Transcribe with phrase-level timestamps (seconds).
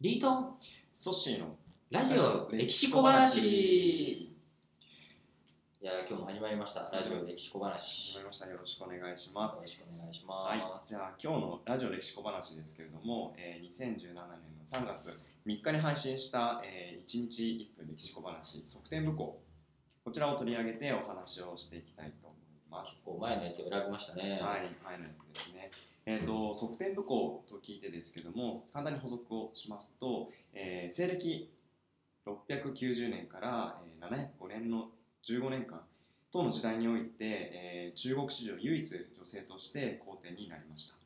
[0.00, 0.54] リートン
[0.94, 1.56] ソッシーの
[1.90, 3.38] ラジオ歴史小話。
[3.38, 4.34] い
[5.82, 6.88] や今日も始まりました。
[6.90, 8.12] ラジオ歴史小話。
[8.12, 8.46] 始まりました。
[8.48, 9.60] よろしくお願いしよます。
[9.60, 10.62] ろしくお願いしまはい。
[10.80, 14.24] す、じゃあ今日のラジオ歴史小話ですけれども、えー、2017年の
[14.64, 19.38] 3月3日に配信した、えー、1日1分歴史小話側転武功。
[20.02, 23.04] こちらを取り上げてお話をしていきたいと思います。
[23.04, 24.40] こう前のやつを選びましたね。
[24.40, 25.70] はい、前のやつですね。
[26.10, 31.48] えー、と側転武功と聞いてですけども簡単に補足をしますと、えー西暦
[32.26, 34.88] 690年から、えー705年の
[35.22, 35.82] 15年間
[36.32, 40.96] 等の時代において、えー中国史上唯一女性として皇帝になりました。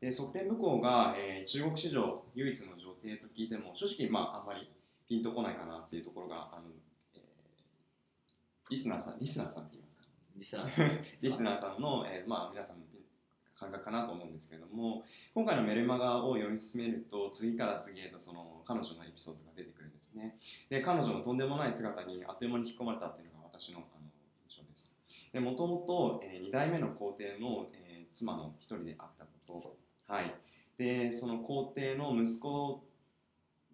[0.00, 4.68] で側転武功が、えー中国史上唯一の女帝と聞いても正直、まあ、あんまり
[5.08, 6.68] ピンとこないかなっていうところがあの、
[7.14, 10.04] えーリスナーさんリスナーさんって言いますか。
[10.36, 11.02] リスナー。
[11.22, 12.84] リスナーさんの、えーまあ、皆さんの
[13.58, 15.02] 感覚かなと思うんですけれども
[15.34, 20.36] 今回のメルマガを読み進めると次から次へとその彼女のエピソードが出てくるんですね。
[20.68, 23.86] で彼女のとんでもない姿にあっという間に引き込まれたっていうのが私のあの
[24.48, 24.92] 印象です。
[25.32, 29.76] でもともと2代目の皇帝の、えー妻の一人であったこと。
[30.12, 30.34] はい、
[30.78, 32.82] でその皇帝の息子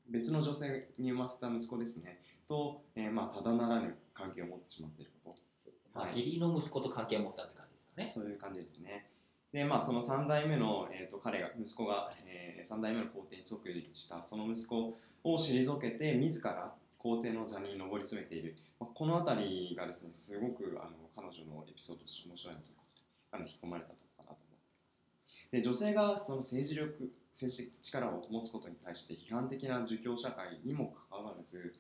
[0.08, 2.20] 別の女性に産ませた息子ですね。
[2.46, 5.36] と、えーまあ、ただならぬ関係を持ってしまっていること。
[5.36, 8.08] そうですまあはい義理の息子と関係を持ったって感じですかね。
[8.08, 9.06] そういう感じですね。
[9.55, 18.56] で、まあ、その3代目の、えー、と彼が、息子が、え3代目の皇帝に即位した、その息子を退けて、自ら皇帝の座に上り詰めている。
[18.80, 25.50] まあ、この辺りがですね、すごくあの彼女のエピソードとして面白いなということで、あの引き込まれたところかなと思っています。
[25.52, 31.77] で、女性がその政治力、政治力を持つことに対して批判的な儒教社会にもかかわらず、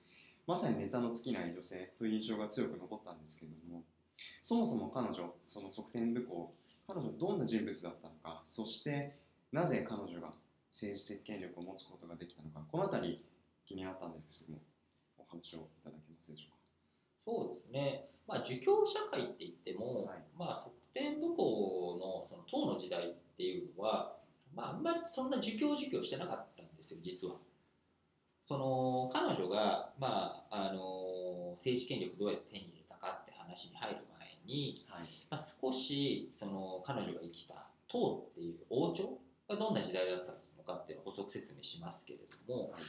[0.46, 3.82] まさにネタの尽きない女性という印象が強く残ったんですけれども、
[4.40, 6.52] そもそも彼女、その側転武功、
[6.86, 9.16] 彼女はどんな人物だったのか、そして
[9.52, 10.32] なぜ彼女が
[10.70, 13.24] 政治的権力を持つことができたのか、この辺り
[13.64, 14.62] 気になったんですけども、
[15.18, 16.54] お話をいただけますでしょ
[17.24, 18.08] そうですね。
[18.26, 20.24] まあ儒教社会って言っても、はい。
[20.36, 24.16] まあ側転武功のその唐の時代っていうのは
[24.54, 27.36] まああんまりそんな儒教儒教してなかったんですよ実は。
[28.46, 34.13] その彼女が、まあ、あの政治権力どうやって手に入れたかって話に入る前
[34.46, 34.84] に。
[34.88, 35.02] はい。
[35.30, 39.18] まあ、少しその彼女が生きた唐っていう王朝
[39.48, 42.82] がどんな時代だったのかっていうのを補足説明しますけれども、はい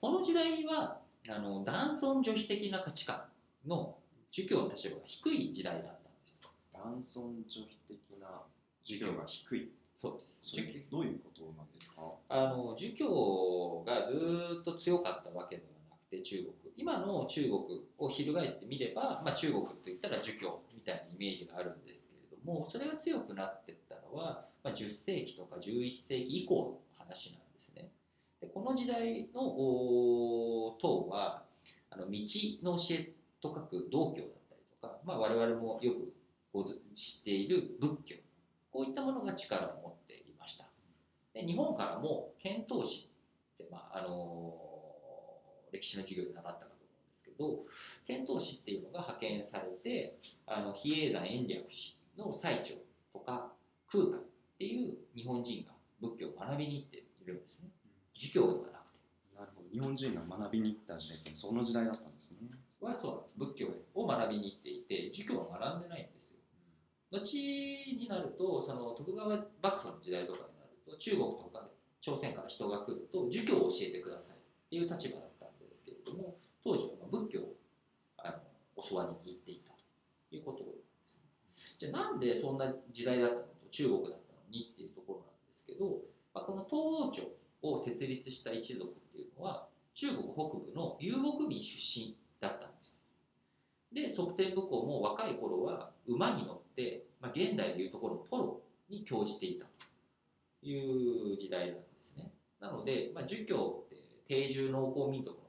[0.00, 0.98] この時代は
[1.28, 3.20] あの男尊女卑的な価値観
[3.66, 3.98] の
[4.32, 6.40] 儒教の立場が低い時代だったんです。
[6.72, 8.40] 男尊女卑的な
[8.82, 9.70] 授業が低い。
[9.94, 12.00] そうです儒どういうことなんですか？
[12.30, 16.48] あの儒教がずーっと強かったわけではなくて中国
[16.78, 17.52] 今の中国
[17.98, 27.90] を翻ってみれば、まあ、中国といったら儒教みたいなイメージがあるんですけれどもそれが強くなっていったのは、まあ、10世紀とか11世紀以降の話なんですね。
[28.40, 31.44] でこの時代のお唐は
[31.90, 32.18] あの道
[32.62, 36.14] の教えと書く道教だったりとか、まあ、我々もよく
[36.94, 38.16] 知している仏教
[38.70, 40.66] こういったものが力を持っていました。
[41.34, 44.54] で日本からも遣唐使って、まああの
[45.72, 46.79] 歴史の授業で習ったかと思うんですけ
[47.40, 47.64] ど
[48.06, 51.64] 遣唐使っていうのが派遣されてあの比叡山延暦
[52.16, 52.76] 寺の最澄
[53.12, 53.52] とか
[53.90, 54.18] 空海っ
[54.58, 57.70] ていう日本人が仏教を学びに行っているんですね。
[58.14, 59.00] 儒教ではなくて。
[59.34, 59.68] なるほど。
[59.72, 62.48] 日本人が学びに行った時代ってその時代だったんですね。
[62.80, 63.34] はそうなんです。
[63.38, 66.30] 仏教を学びに行っていて儒教は学んでないんですよ。
[67.10, 69.28] 後になるとその徳川
[69.62, 71.66] 幕府の時代とかになると中国とか
[72.00, 74.38] 朝鮮から人が来ると儒教を教えてくださいっ
[74.70, 77.56] ていう立場だったんですけれども当時は仏教を
[78.18, 80.70] あの教わりに行っていたということで
[81.06, 81.22] すね。
[81.78, 86.02] じゃあなんでそんな時代だったのと中国だったのにっていうところなんですけど、
[86.34, 87.22] まあ、この東王朝
[87.62, 93.00] を設立した一族っていうのは中国北部の遊牧民出身だったんです。
[93.92, 102.32] で側転武功も若い頃は馬に乗って、まあ、現代でいうところのポロに興じていたという時代なんですね。
[102.60, 103.96] なので、まあ、儒教って
[104.28, 105.39] 定住農耕民族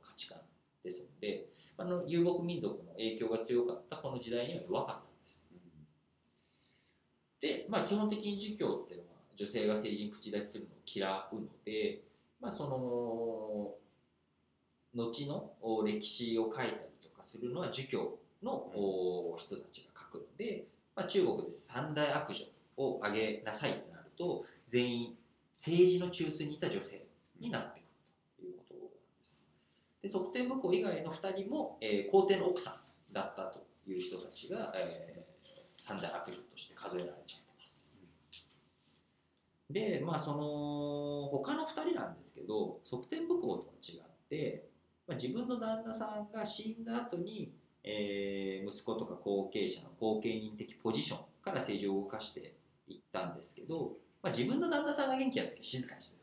[0.84, 1.48] ですので、
[1.78, 5.46] あの遊牧民族の影響が強かったこの時代には弱かったんです。
[7.42, 12.02] で、まあ、基本的に儒教っていうのは女性が政治に口出しするのを嫌うので、
[12.40, 12.78] まあ、その
[14.94, 22.46] 後の歴史を書いたりとかするのは儒教の人たちが書くので、まあ、中国で三大悪女
[22.78, 25.18] を挙げなさいってなると全員
[25.56, 27.06] 政治の中枢にいた女性
[27.40, 27.88] になってくる
[28.38, 28.90] ということなんで
[29.22, 29.46] す。
[30.02, 32.72] で側転武功以外の2人も、えー皇帝の奥さ
[33.12, 35.32] んだったという人たちが、えー
[35.84, 37.98] 三大悪女として数えられちゃってます。
[39.72, 44.70] でまあその他の2人なんですけど側転武功とは違って、
[45.08, 47.52] まあ自分の旦那さんが死んだ後に、
[47.84, 52.54] えー息子とか後継者の後継人的ポジションから政治を動かして
[52.88, 56.21] いったんですけど、まあ、自分の旦那さんが元気な時は静かにしてた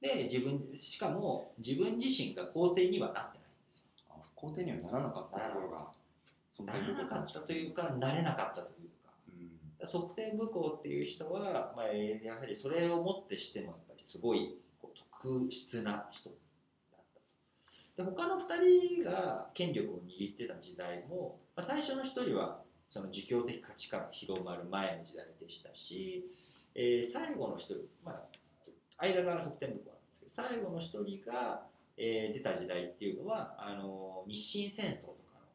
[0.00, 3.84] で自分しかも自分自身が皇帝にはなってないんですよ。
[4.10, 5.88] あ皇帝にはならなかったところが
[6.50, 9.12] そなれなかったというかなれなかったというか。
[9.28, 17.02] うん側天武功っていう人は、まあ、えーやはりそれをもってしてもやっぱりすごいこう特質な人だっ
[17.96, 18.02] たと。
[18.02, 22.60] で他の2人が権力を握ってた時代も、まあ、最初の1人は
[22.90, 26.24] その儒教的価値観が広まる前の時代でしたし、
[26.74, 27.74] えー最後の1人、
[28.04, 28.37] まあ、
[28.98, 31.62] 間が側天武功なんですけど最後の1人が、
[31.96, 35.46] えー出た時代っていうのはあの日清戦争とかの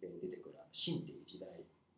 [0.00, 1.48] で出てくるあの秦っていう時代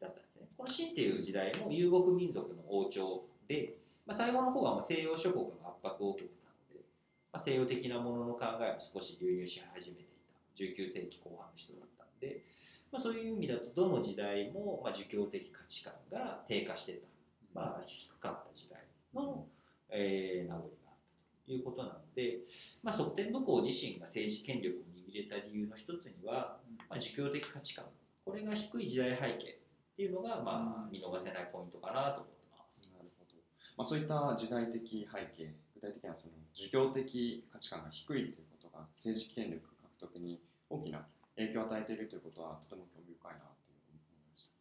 [0.00, 0.46] だったんですね。
[0.56, 3.74] この秦っていう時代も遊牧民族の王朝で、
[4.06, 6.84] まあ、最後の方はもう西洋諸国の圧迫を受けてたので、
[7.32, 10.08] まあ、西洋的なものの考えも少し流入し始めていた。
[10.58, 12.42] 19世紀後半の人だったんで、
[12.90, 17.06] まあ、そういう意味だとどの時代も、まあ、儒教的価値観が低下してた、
[17.54, 18.82] まあ、低かった時代
[19.14, 19.46] の、
[19.90, 20.87] えー名残が
[21.52, 22.40] いうことなので、
[22.82, 26.58] まあ、側天武功自身が政治権力を握れた理由の一つには、
[26.88, 27.86] まあ、儒教的価値観
[28.24, 29.58] これが低い時代背景
[29.94, 32.90] っていうのが、まあ、見逃せないポイントかなと思ってます。
[32.92, 33.36] なるほど、
[33.76, 39.62] まあ、そういった時代的背景具体的なその儒教的価値観が低いということが政治権力
[39.92, 41.06] 獲得に大きな
[41.36, 44.52] 影響を与えているということはとても興味深いなというふうに思いました。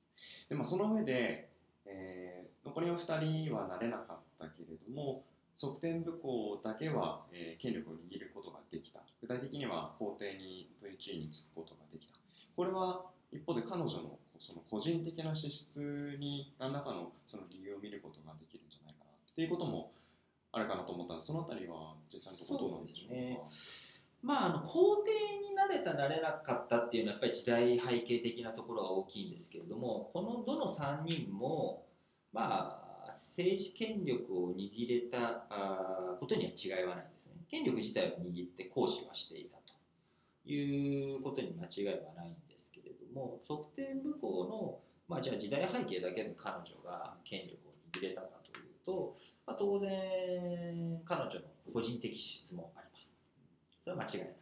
[0.50, 1.50] で、まあ、その上で、
[1.86, 2.28] えー
[2.68, 5.24] 残りの2人はなれなかったけれども
[5.60, 9.00] 側天武功だけは、えー権力を握ることができた。
[9.22, 12.14] 具体的には皇帝にという地位につくことができた。
[12.56, 19.10] これは一方で彼女のその個人的な資質に何らかのその理由を見ることができるんじゃないかな。
[19.10, 19.92] っていうことも
[20.52, 23.50] あるかなと思ったんでそのあたりは実際のところどうなんでしょうか？
[24.22, 31.86] まあ、あの皇帝になれたなれなかったっていうのはやっぱり時代背景的なところが大きいんですけれどもこのどの3人も
[32.34, 37.34] まあ政治権力を握れたあことには違いはないんですね。
[37.50, 39.68] 権力自体は握って行使はしていたと。
[40.48, 49.16] いうことに間違いはないんですけれども側天武功の、まあ、じゃあ時代背景だけで彼女が権力を握れたかというと、
[49.46, 51.42] まあ、当然彼女の
[51.74, 53.18] 個人的資質もあります。
[53.84, 54.38] それは間違いない。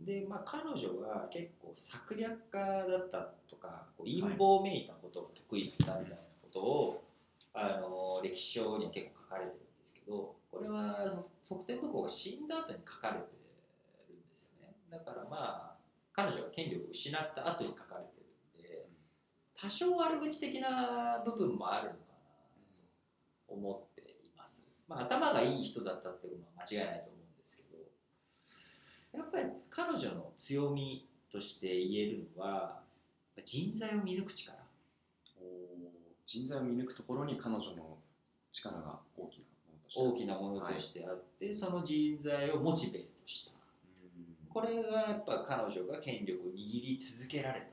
[0.00, 7.04] で、まあ、彼女は結構策略家だったとかこう陰謀めいたことが得意だったみたいなことを、
[7.52, 13.26] あの歴史書には結構書かれてるんですけどこれは側天武功が死んだ後に書かれて
[14.08, 14.74] るんですよね。
[14.90, 15.76] だからまあ
[16.12, 18.26] 彼女が権力を失った後に書かれてる
[18.58, 18.88] んで
[19.54, 22.18] 多少悪口的な部分もあるのかな
[23.48, 27.62] と思っています、まあ、頭がいい人だったっていうのは間違いないと思うんですけ
[29.16, 32.82] どやっぱり彼女の強みとして言えるのは
[33.44, 34.59] 人材を見抜く力
[36.30, 37.98] 人材を見抜くところに彼女の
[38.52, 40.00] 力が大きなものとして。
[40.00, 43.52] 大きなものとしてあって、その人材をモチベートした。
[43.52, 44.48] うん。
[44.48, 47.66] これがやっぱ彼女が権力を握り続けられた。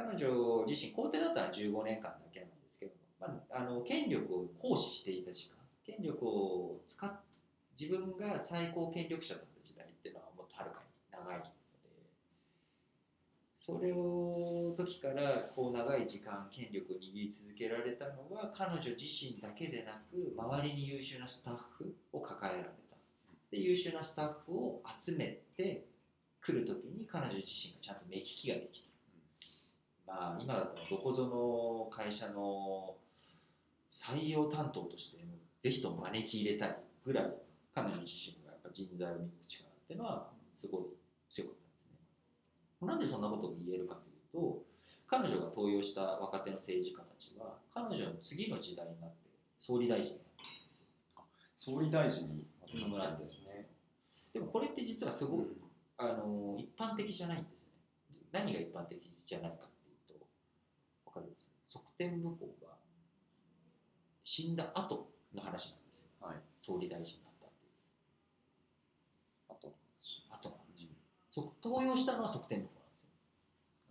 [0.00, 5.56] 彼女自身皇帝だったら15年間だけなんですけど、まあ、あの権力を行使していた時間。
[5.84, 7.10] 権力を使っ
[7.80, 11.42] 自分が最高権力者だった時代っていうのはもっとはるかに長い
[13.68, 22.96] それを時からこう長い時間権力を握り続けられたのは彼女自身だけでなく周りに優秀なスタッフを抱えられた。
[23.50, 25.84] で優秀なスタッフを集めて
[26.40, 28.80] 来る時に彼女自身がちゃんと目利きができ
[30.06, 30.12] た。
[30.14, 32.94] まあ今だったらどこぞの会社の
[33.90, 35.22] 採用担当として
[35.60, 37.34] ぜひとも招き入れたいぐらい
[37.74, 40.84] 彼女自身がやっぱ人材を見抜く力っていうのはすごい
[41.28, 41.67] 強かった。
[42.80, 44.62] なんでそんなことが言えるかというと
[45.06, 50.70] 彼女が登用した若手の政治家たちは彼女の次の時代になって総理大臣になってるんで
[51.54, 51.74] すよ。
[51.74, 53.68] 総理大臣になってるんですね。
[54.32, 55.46] でもこれって実はすごい、
[55.96, 57.48] あの一般的じゃないんで
[58.12, 58.28] すね。
[58.30, 60.26] 何が一般的じゃないかっていうと、
[61.06, 61.50] わかります？
[61.72, 62.76] 側天武功が
[64.22, 66.08] 死んだ後の話なんですよ。
[66.20, 67.72] はい総理大臣になったっていう。
[69.48, 69.74] あと
[70.30, 70.57] 後の話。
[70.57, 70.57] そ
[71.62, 72.68] 登用したのは側天武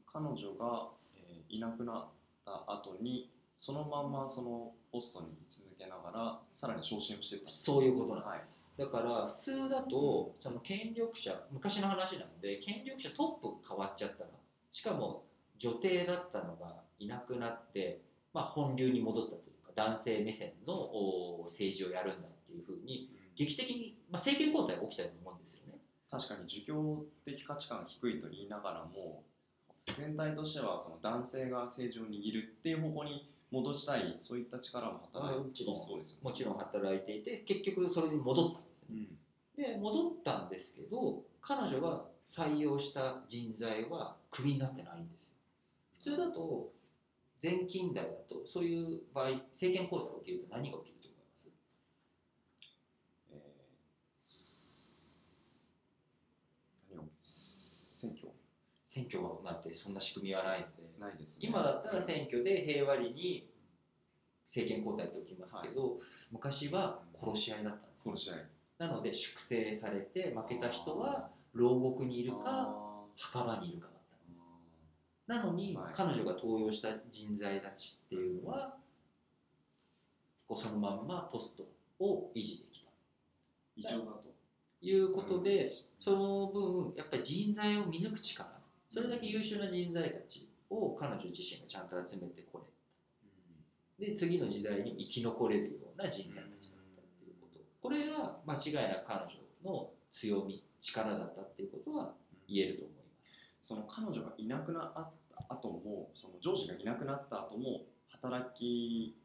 [0.07, 0.53] 功なんですよ。
[0.57, 2.05] 彼女が、えーいなくなっ
[2.45, 8.63] た後にそのまんまそのポストに居続けながらさらに昇進をしていったそういうことなんはいです。
[8.77, 14.29] だから普通だとその権力者昔の話なんで権力者トップが変わっちゃったら
[14.71, 15.23] しかも
[15.57, 18.01] 女帝だったのがいなくなって、
[18.33, 25.79] まあ、本流に戻ったというか男性目線のお政治をやるんだっていうふうに劇的に、まあ、政権交代が起きたようなもんですよね。
[26.09, 29.23] 確かに儒教的価値観が低いと言いながらも
[29.97, 36.21] 全体としてはその男性が政治を握るっていう方向に戻したいそういった力も働いていそうですよね。
[36.23, 38.87] もちろん働いていて結局それに戻ったんですね。
[38.91, 39.17] うん
[39.57, 45.33] で戻ったんですけど彼女が採用した人材はクビになってないんですよ。
[45.93, 46.69] 普通だと
[47.41, 51.47] 前近代だとそういう場合政権交代が起きると何が起きると思います
[53.31, 53.39] えー
[56.89, 58.29] 何を選挙？
[58.85, 60.87] 選挙なんてそんな仕組みはないので。
[60.99, 61.47] ないですね。
[61.47, 63.47] 今だったら選挙で平和裏に
[64.45, 65.99] 政権交代って起きますけど、
[66.31, 68.13] 昔は殺し合いだったんですよ。
[68.13, 68.45] 殺し合い。
[68.79, 74.45] なので粛清されて負けた人は牢獄にいるかあ墓場にいるかだったんです。
[75.27, 75.93] なのに、はい。
[75.93, 78.75] 彼女が登用した人材たちっていうのは
[80.47, 81.67] こうそのまんまポスト
[81.99, 82.87] を維持できた。
[83.75, 84.26] 異常だとと
[84.81, 88.47] いうことで、その分やっぱり人材を見抜く力
[88.89, 92.65] それだけ優秀な人材たちを彼女自身がちゃんと集めてこ
[93.99, 94.07] れ。
[94.07, 97.59] で次の時代に生き残れるような人材たちだったっていうこと。
[97.81, 99.29] これは間違いなく彼女
[99.65, 102.13] の強み力だったっていうことは
[102.47, 103.01] 言えると思いま
[103.59, 103.67] す。
[103.67, 105.11] その彼女がいなくなった
[105.49, 109.15] 後もその上司がいなくなった後も働き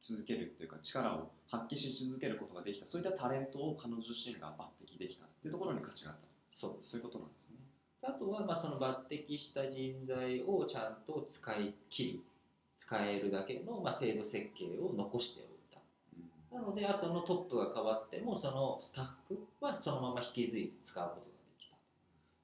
[0.00, 2.86] 続けるっていうか力を発揮し続けることができた。
[2.86, 6.28] そういったタレントを彼女自身が抜擢できたっていうところに価値があった。
[6.50, 7.56] そうそういうことなんですね。
[8.02, 12.20] あとはまあその抜擢した人材をちゃんと使い切る
[12.76, 15.48] 使えるだけのまあ制度設計を残しておい
[16.50, 16.56] た。
[16.56, 21.76] なので後のトップが変わってもそのスタッフはそのまま引き継いで使うことができた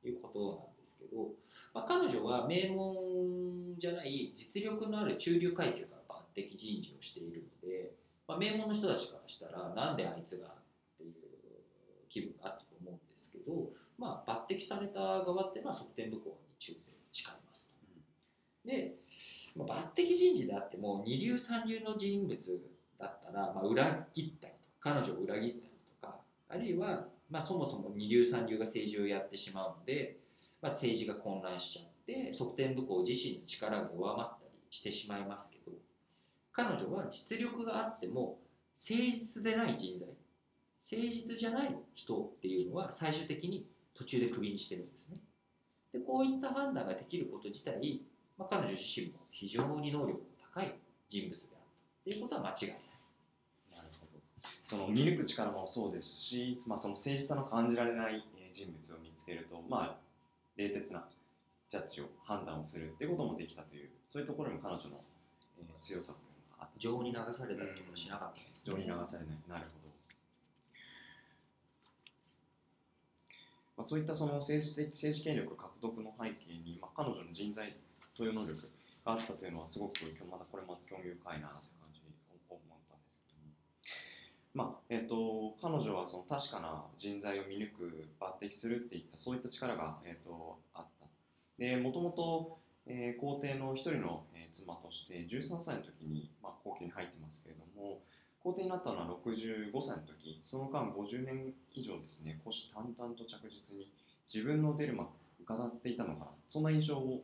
[0.03, 1.29] ということなんですけど、
[1.73, 5.87] まあ、彼女は名門じゃない実力のある中流階級
[6.35, 7.95] から抜擢人事をしているので、
[8.27, 10.51] まあ、名門の人たちからしたらなんであいつがっ
[10.99, 11.13] ていう
[12.09, 18.69] 気分があったと思うんですけど、まあ、抜擢された側っていうのは側転武功に忠誠を誓いますと。
[18.69, 18.95] で、
[19.57, 22.61] まあ、抜擢人事であっても二流三流の人物
[22.99, 26.17] だったら、まあ、裏切ったりとか彼女を裏切ったりとか
[26.49, 30.19] あるいは、まあ、そもそも二流三流が政治をやってしまうので、
[30.63, 35.77] まあ、政治が混乱しちゃって側転武功自身の力が弱まったりしてしまいますけど
[36.55, 38.39] 彼女は実力があっても
[38.77, 40.09] 誠実でない人材
[40.91, 45.21] 誠実じゃない人っていうのは最終的に途中でクビにしてるんですね。
[45.93, 48.03] でこういった判断ができること自体、
[48.37, 50.19] まあ、彼女自身も非常に能力の
[50.55, 50.75] 高い
[51.09, 52.79] 人物であったっていうことは間違いない。
[53.77, 54.21] なるほど
[54.63, 59.97] その見抜く力もそうですし、まあ、その誠実さの感じられない人物を見つけるとまあ
[60.57, 61.09] 冷徹な
[61.71, 65.01] ジャッジを判断をするってこともできたというそういうところにも彼女の、
[65.81, 66.34] 強さと
[66.79, 69.37] 情に流されたりとかしなかったんです、情に流されない。
[69.49, 69.95] なるほど、
[73.77, 77.75] まあ、そういったその政治的政治権力獲得の背景に、まあ、彼女の人材
[78.17, 78.71] という能力
[79.05, 82.15] があったというのはすごく今日またこれまた興味深いなって感じに
[82.49, 84.71] 思ったんですけども。
[84.71, 91.07] まあえっと彼女はその確かな人材を見抜く抜擢するっていったそういった力が、えっとあった。
[91.59, 97.99] でもともとえー皇帝の一人の、えー妻として13歳の時に、まあ、皇居に入ってますけれども
[98.41, 103.91] 皇帝になったのは65歳の時その間50年以上ですね虎視眈々と着実に
[104.33, 105.11] 自分の出る幕
[105.43, 107.23] 伺っていたのかなそんな印象を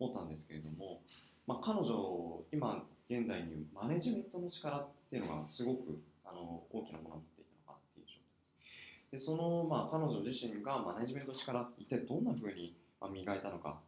[0.00, 1.00] 持ったんですけれども、
[1.46, 9.24] まあ、彼女今現代にマネジメントの力っていうのがすごくあの大きなものを持っていたのかなっていう印象です。
[9.26, 12.74] でその、まあ、彼女自身がマネジメントの力一体どんなふうに
[13.12, 13.78] 磨いたのか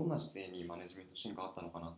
[0.00, 1.86] どんな姿勢にマネジメント進化あったのかな？
[1.88, 1.94] こ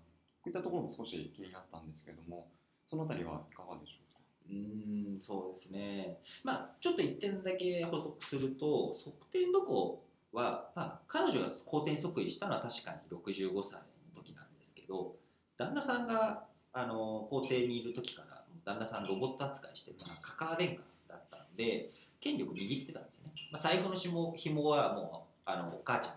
[0.46, 2.48] ういったところも少し気になったんですけども
[2.84, 4.20] そのあたりはいかがでしょうか？
[4.50, 4.54] う
[5.16, 6.18] んそうですね。
[6.42, 15.14] まあちょっと一点だけ補足すると側転武功は、まあ、彼女が皇帝即位したのは確かに65歳の時なんですけど
[15.58, 20.76] 旦那さんがあの皇帝にいる時から旦那さんロボット扱いしてたカカア殿下
[21.08, 26.14] だったので権力握ってたんですよね、まあ、財布の紐紐はもうあのお母ちゃん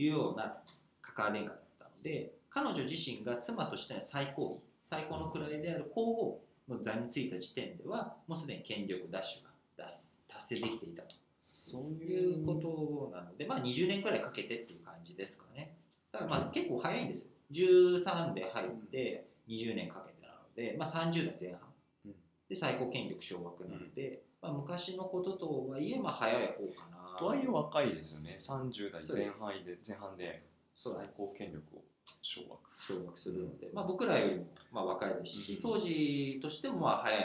[0.00, 0.56] いうような
[1.02, 9.50] カカア殿下だったので彼女自身が妻としての最高位最高の位である皇后の座についた時点ではもうすでに権力ダッシュが
[9.84, 11.16] 達達成できていたと。
[11.40, 15.74] そういいううことなので、まあ、20年くらいかけてっていう感じですかね。
[16.12, 17.24] だからまあ結構早いんですよ。
[17.52, 21.60] 13で入って20年かけてなので、まあ、30代前半。
[22.06, 22.14] うん。
[22.48, 28.36] で最高権力掌握なので、まあ、昔のこととはいえまあ早い方かなとはいえ若いですよね。
[28.38, 30.42] 30代前半で前半で
[30.74, 31.82] 最高権力を
[32.22, 32.56] 掌握。
[32.80, 35.62] 掌握するので、まあ、僕らよりもまあ若いですし、うん。
[35.62, 37.24] 当時としてもまあ早い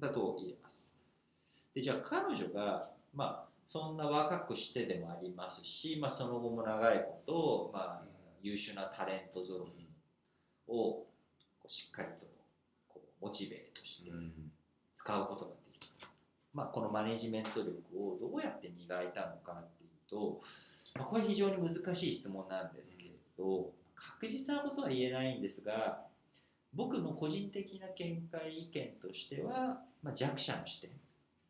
[0.00, 0.94] 方だと言えます。
[1.74, 8.02] でじゃあ彼女が、まあ、そんな若くしてでもありますし、まあ、その後も長いこと、まあ、
[8.42, 9.86] 優秀なタレント揃い
[10.68, 11.02] を
[11.66, 12.26] しっかりと
[12.88, 14.10] こうモチベートして
[14.94, 15.63] 使うことができる、
[16.54, 20.40] まあ、このマネジメント力をどうやって磨いたのかっていうと、
[20.96, 26.02] まあ、これ非常に難しい質問なんですけれど確実なことは言えないんですが
[26.72, 30.90] 僕の個人的な見解意見としては、まあ、弱者の視点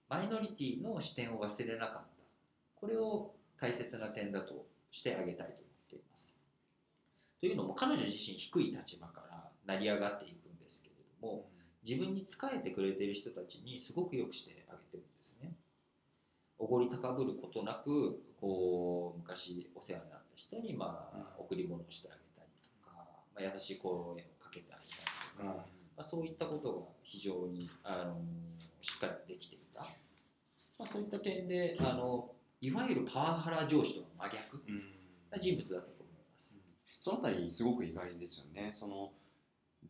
[0.09, 2.05] マイノリティの視点を忘れなかった。
[2.77, 6.35] これを大切な点だとしてあげたいと思っています。
[7.41, 11.47] というのも彼女自身低い立場から成り上がっていくんですけれども
[11.85, 15.53] 自分に仕えてくれてる人たちにすごくよくしてあげてるんですね。
[16.59, 22.97] おごり高ぶることなくこう昔お世話になった人にまあ贈り物をしてあげたりとか、
[23.35, 28.21] まあ、優しい声をかけてあげたりとか、まあ、そういったことが非常にあの
[28.81, 29.81] しっかりできていた、
[30.79, 34.63] まあ、そういった点であのいわゆるパワハラ上司とは真逆
[35.31, 36.55] な人物だったと思います。
[36.99, 38.71] そのあたりすごく意外ですよね。
[38.73, 39.13] その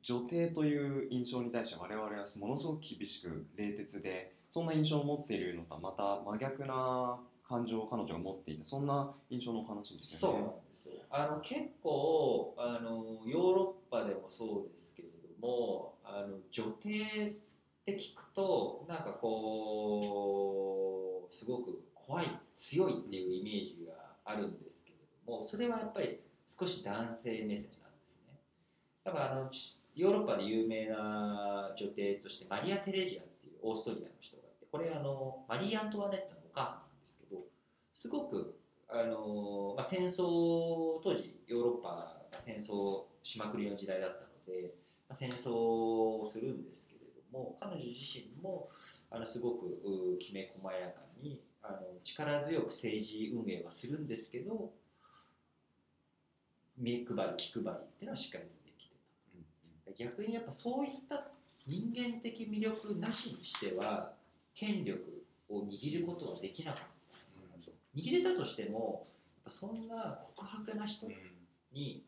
[0.04, 7.18] 女帝という印象に対して我々はものすごく厳しく冷徹でそんな印象を持っているのとはまた真逆な
[7.49, 10.42] 感情を彼女が持っていたそんな印象のお話ですねそうなん。
[10.42, 15.14] ですよあの結構あのヨーロッパでもそうですけれど
[15.46, 16.94] もあの女帝っ
[17.87, 23.94] て聞くとなんかこうすごく怖い強いっていうイメージが
[24.25, 24.96] あるんですけれ
[25.26, 28.38] どもそれはやっぱり少し男性目線なんですね。
[29.04, 29.50] だからあの
[29.95, 37.43] ヨーロッパで有名な女帝としてマリア・テレジアっていうオーストリアの人がいてこれあのマリー・アントワネットのお母さんなんですけど
[37.93, 38.59] すごく
[38.89, 41.89] あのまあ、戦争当時ヨーロッパ
[42.31, 44.75] が戦争しまくりの時代だったので、
[45.09, 47.01] まあ、戦争をするんですけれ
[47.33, 48.69] ども彼女自身も
[49.11, 54.71] あのすごくきめ細やかにあの力強く政治運営はするんですけど
[56.78, 57.04] 目配り
[57.37, 58.64] 気配りっていうのはしっかりと
[59.97, 61.28] 逆にやっぱそういった
[61.67, 64.13] 人間的魅力なしにしては
[64.54, 66.95] 権力を握ることはできなかった。
[67.97, 71.07] 握れたとしてもやっぱそんな告白な人
[71.73, 72.02] に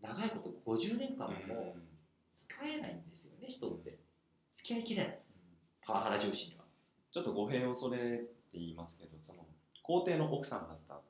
[0.00, 1.74] 長いこと50年間も
[2.32, 3.98] 使えないんですよね人って。
[4.52, 5.18] 付き合いきれない。
[5.84, 6.64] パワハラ上司には。
[7.10, 9.46] ちょっと語弊を恐れって言いますけどその
[9.82, 11.00] 皇帝の奥さんだった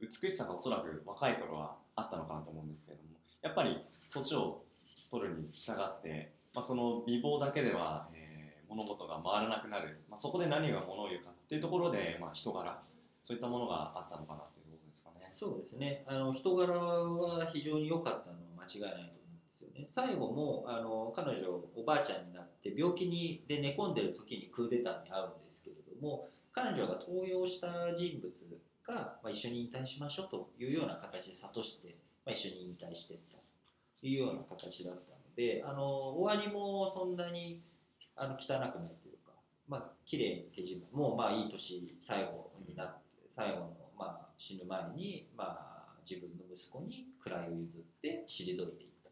[0.00, 3.10] 美しさがおそらく若い頃はあったのかなと思うんですけれども
[3.42, 4.62] やっぱり措置を
[5.10, 8.28] 取るに従って、まあ、その美貌だけでは、えー
[8.68, 12.82] 物事が回らなくなる、まあ、そこで何が物を言うかっていうところで、まあ、人柄。
[13.22, 15.16] そういったものがあったのかなっていうことですかね。
[15.20, 16.04] そうですね。
[16.06, 19.86] あの人柄は非常に良かったのは間違いないと思うんですよね。
[19.90, 28.32] 最後もあの彼女おばあちゃんになって病気にで寝込んでる時にクーデターに遭うんですけれども彼女が登用した人物
[28.86, 33.37] が、まあ、一緒に引退しましょうというような形で諭して、まあ、一緒に引退していった。
[34.02, 35.84] いうような形だったのであの
[36.18, 37.62] 終わりもそんなに
[38.16, 38.70] あの汚くない
[39.02, 39.32] というか
[39.68, 43.02] まあ綺麗に手締まもうまあいい年最後になって
[43.34, 49.10] 最後の、まあ、死ぬ前に、まあ、自分の息子に位を譲って退いていった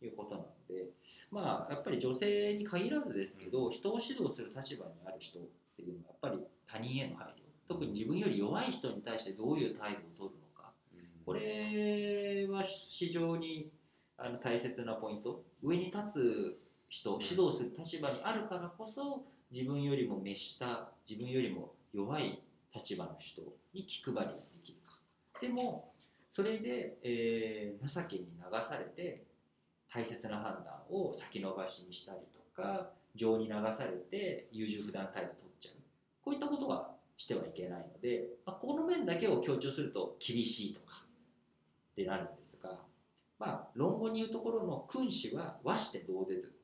[0.00, 0.90] ということなので
[1.30, 5.42] まあやっぱり女性に限らずですけど人を指導する立場にある人っ
[5.76, 10.72] ていうのはやっぱり他人への配慮特に自分より弱い人に対してどういう態度を取るのか
[11.24, 13.70] これは非常に
[14.24, 15.42] あの大切なポイント。
[15.62, 16.58] 上に立つ
[16.88, 22.40] 人指導する立場にあるからこそ自分よりも滅した自分よりも弱い
[22.74, 23.42] 立場の人
[23.74, 24.98] に気配りができるか。
[25.40, 25.92] でも
[26.30, 29.24] それで、えー情けに流されて
[29.92, 35.74] 大切な判断を先延ばしにしたりとか情に流されて優柔不断態度取っちゃう。
[36.24, 41.02] こういったことはしてはいけないので、まあ、この面だけを強調すると厳しいとか
[41.92, 42.78] ってなるんですが、
[43.42, 46.54] まあ、論語に言うところの君子は和して同絶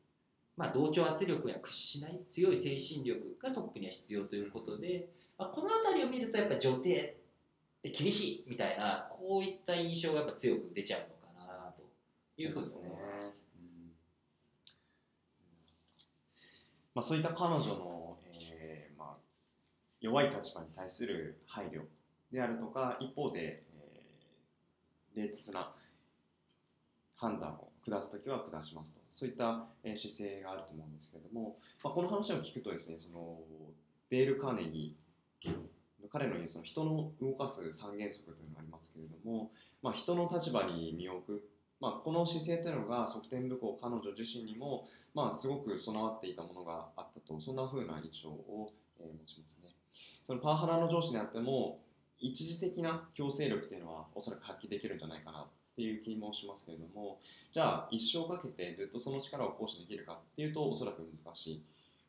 [0.57, 2.21] まあ、同調圧力には屈しない。
[2.29, 7.19] 強い精神力がトップには必要ということで、まあ、この辺りを見るとやっぱ女帝
[7.79, 11.07] って厳しいみたいなこういった印象がやっぱ強く出ちゃうの
[11.45, 11.83] かなと
[12.37, 13.49] いうふうに思います。
[13.57, 13.91] うん。
[16.95, 19.17] まあ、そういった彼女の、えーまあ、
[20.01, 21.83] 弱い立場に対する配慮
[22.33, 23.79] であるとか一方で、えー
[25.15, 25.73] 冷徹な
[27.19, 29.01] 判断を下す時は下しますと。
[29.13, 33.41] そういった、姿勢があると思うんですけれども、まあ、この話を聞くとですねその
[34.11, 35.53] デール・カーネギー
[36.11, 39.51] 彼の言うその人の動かす三原則というのがありますけれども、
[39.83, 41.49] まあ、人の立場に身を置く。
[41.81, 49.69] まあ、この姿勢というのが側転武功彼女自身にも、まあ、すごく備わっていたものがあったとそんな風な印象を、え持ちますね。
[50.25, 51.79] そのパワハラの上司であっても
[52.19, 55.47] 一時的な強制力っていうのはおそらく発揮できるんじゃないかな
[55.79, 57.21] っていう気もしますけれども
[57.55, 61.63] じゃあ一生かけてずっとその力を行使できるかっていうとおそらく難しい。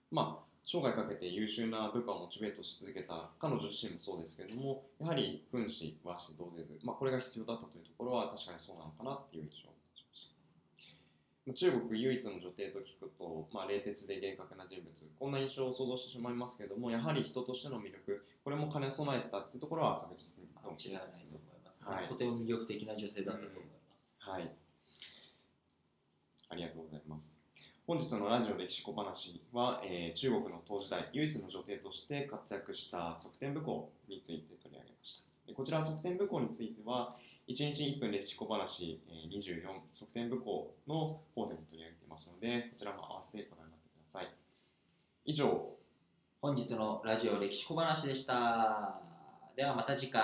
[0.09, 10.29] まあ生涯かけて優秀な部下をモチベートし続けた彼女自身もそうですけれどもやはり君子和紙同ぜず、まあ、これが必要だったというところは確かにそうなのかなっていう印象を持ちまし
[11.47, 11.53] た。
[11.53, 21.48] 中国唯一の女帝と聞くと、まあ、冷徹で厳格な人物こんな印象を想像してしまいますけれどもやはり人としての魅力これも兼ね備えたっていうところは確実に間違いないと思います、
[21.89, 23.79] はいとても魅力的な女性だったと思いま
[24.23, 24.51] す、はい。
[26.49, 27.39] ありがとうございます。
[27.87, 35.23] 本日のラジオ歴史小話は、えー中国の当時代唯一の女帝として活躍した側天武功について取り上げました。
[35.47, 37.15] でこちら側天武功については
[37.47, 44.31] 1日1分歴史小話、えー24側天武功の方でも取り上げていますのでこちらも合わせてご覧になってください。
[45.25, 45.75] 以上
[46.39, 49.01] 本日のラジオ歴史小話でした
[49.55, 50.21] ではまた次回